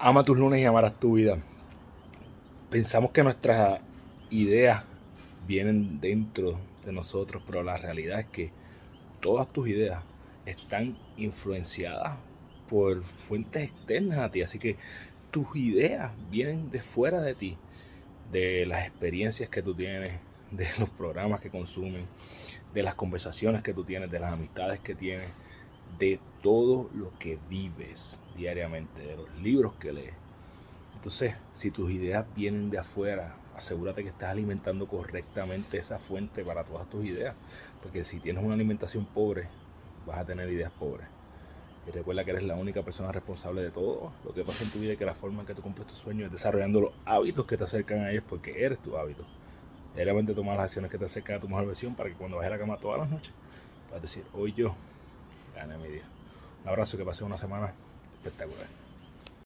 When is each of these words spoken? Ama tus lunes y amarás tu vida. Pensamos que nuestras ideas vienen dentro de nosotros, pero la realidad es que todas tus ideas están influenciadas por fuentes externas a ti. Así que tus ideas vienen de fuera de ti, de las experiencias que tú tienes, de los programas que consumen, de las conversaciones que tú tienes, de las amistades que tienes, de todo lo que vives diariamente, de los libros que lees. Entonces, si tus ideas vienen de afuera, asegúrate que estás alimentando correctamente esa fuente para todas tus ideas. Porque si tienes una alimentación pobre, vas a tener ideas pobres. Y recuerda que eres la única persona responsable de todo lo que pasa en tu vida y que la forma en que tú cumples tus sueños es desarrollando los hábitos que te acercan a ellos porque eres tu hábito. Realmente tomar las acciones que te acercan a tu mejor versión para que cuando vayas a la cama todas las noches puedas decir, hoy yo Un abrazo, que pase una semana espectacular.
Ama 0.00 0.22
tus 0.22 0.38
lunes 0.38 0.60
y 0.60 0.64
amarás 0.64 0.94
tu 1.00 1.14
vida. 1.14 1.38
Pensamos 2.70 3.10
que 3.10 3.24
nuestras 3.24 3.80
ideas 4.30 4.84
vienen 5.44 5.98
dentro 5.98 6.56
de 6.84 6.92
nosotros, 6.92 7.42
pero 7.44 7.64
la 7.64 7.76
realidad 7.76 8.20
es 8.20 8.26
que 8.26 8.52
todas 9.18 9.52
tus 9.52 9.66
ideas 9.66 10.04
están 10.46 10.96
influenciadas 11.16 12.16
por 12.68 13.02
fuentes 13.02 13.70
externas 13.70 14.20
a 14.20 14.30
ti. 14.30 14.42
Así 14.42 14.60
que 14.60 14.76
tus 15.32 15.56
ideas 15.56 16.12
vienen 16.30 16.70
de 16.70 16.80
fuera 16.80 17.20
de 17.20 17.34
ti, 17.34 17.56
de 18.30 18.66
las 18.66 18.86
experiencias 18.86 19.48
que 19.48 19.62
tú 19.62 19.74
tienes, 19.74 20.20
de 20.52 20.68
los 20.78 20.90
programas 20.90 21.40
que 21.40 21.50
consumen, 21.50 22.06
de 22.72 22.84
las 22.84 22.94
conversaciones 22.94 23.62
que 23.62 23.74
tú 23.74 23.82
tienes, 23.82 24.12
de 24.12 24.20
las 24.20 24.32
amistades 24.32 24.78
que 24.78 24.94
tienes, 24.94 25.30
de 25.98 26.20
todo 26.42 26.90
lo 26.94 27.12
que 27.18 27.38
vives 27.48 28.20
diariamente, 28.36 29.02
de 29.02 29.16
los 29.16 29.34
libros 29.40 29.74
que 29.74 29.92
lees. 29.92 30.14
Entonces, 30.94 31.34
si 31.52 31.70
tus 31.70 31.90
ideas 31.90 32.26
vienen 32.34 32.70
de 32.70 32.78
afuera, 32.78 33.36
asegúrate 33.56 34.02
que 34.02 34.10
estás 34.10 34.30
alimentando 34.30 34.86
correctamente 34.86 35.78
esa 35.78 35.98
fuente 35.98 36.44
para 36.44 36.64
todas 36.64 36.88
tus 36.88 37.04
ideas. 37.04 37.34
Porque 37.82 38.04
si 38.04 38.20
tienes 38.20 38.42
una 38.42 38.54
alimentación 38.54 39.04
pobre, 39.06 39.48
vas 40.06 40.18
a 40.18 40.24
tener 40.24 40.48
ideas 40.50 40.72
pobres. 40.72 41.06
Y 41.86 41.90
recuerda 41.90 42.24
que 42.24 42.32
eres 42.32 42.42
la 42.42 42.54
única 42.54 42.82
persona 42.82 43.12
responsable 43.12 43.62
de 43.62 43.70
todo 43.70 44.12
lo 44.24 44.34
que 44.34 44.44
pasa 44.44 44.64
en 44.64 44.70
tu 44.70 44.78
vida 44.78 44.92
y 44.92 44.96
que 44.96 45.06
la 45.06 45.14
forma 45.14 45.40
en 45.40 45.46
que 45.46 45.54
tú 45.54 45.62
cumples 45.62 45.86
tus 45.86 45.98
sueños 45.98 46.26
es 46.26 46.32
desarrollando 46.32 46.80
los 46.80 46.92
hábitos 47.06 47.46
que 47.46 47.56
te 47.56 47.64
acercan 47.64 48.00
a 48.00 48.10
ellos 48.10 48.24
porque 48.28 48.64
eres 48.64 48.78
tu 48.80 48.96
hábito. 48.96 49.24
Realmente 49.94 50.34
tomar 50.34 50.56
las 50.56 50.64
acciones 50.64 50.90
que 50.90 50.98
te 50.98 51.06
acercan 51.06 51.36
a 51.36 51.40
tu 51.40 51.48
mejor 51.48 51.66
versión 51.66 51.94
para 51.94 52.10
que 52.10 52.16
cuando 52.16 52.36
vayas 52.36 52.52
a 52.52 52.56
la 52.56 52.60
cama 52.60 52.76
todas 52.76 53.00
las 53.00 53.10
noches 53.10 53.32
puedas 53.88 54.02
decir, 54.02 54.24
hoy 54.34 54.52
yo 54.52 54.74
Un 56.62 56.68
abrazo, 56.68 56.96
que 56.96 57.04
pase 57.04 57.24
una 57.24 57.38
semana 57.38 57.72
espectacular. 58.16 58.87